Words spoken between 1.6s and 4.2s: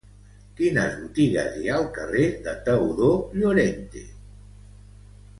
hi ha al carrer de Teodor Llorente?